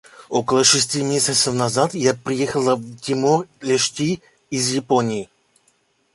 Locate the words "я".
1.93-2.15